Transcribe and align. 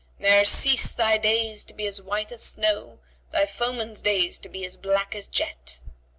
Ne'er 0.17 0.45
cease 0.45 0.93
thy 0.93 1.15
days 1.19 1.63
to 1.63 1.75
be 1.75 1.85
as 1.85 2.01
white 2.01 2.31
as 2.31 2.41
snow; 2.41 2.97
* 3.17 3.31
Thy 3.33 3.45
foeman's 3.45 4.01
days 4.01 4.39
to 4.39 4.49
be 4.49 4.65
as 4.65 4.75
black 4.75 5.13
as 5.13 5.27
jet!" 5.27 5.79